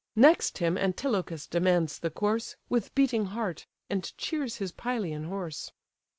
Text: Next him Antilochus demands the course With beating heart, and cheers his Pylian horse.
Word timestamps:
Next 0.15 0.57
him 0.57 0.79
Antilochus 0.79 1.45
demands 1.45 1.99
the 1.99 2.09
course 2.09 2.55
With 2.69 2.95
beating 2.95 3.25
heart, 3.25 3.67
and 3.87 4.11
cheers 4.17 4.55
his 4.55 4.71
Pylian 4.71 5.25
horse. 5.25 5.71